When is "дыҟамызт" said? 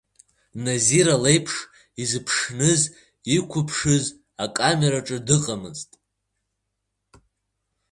5.27-5.91